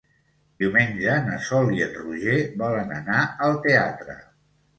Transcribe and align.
Diumenge 0.61 1.17
na 1.27 1.35
Sol 1.49 1.69
i 1.75 1.83
en 1.87 1.91
Roger 1.99 2.39
volen 2.63 2.95
anar 2.97 3.19
al 3.51 3.61
teatre. 3.69 4.19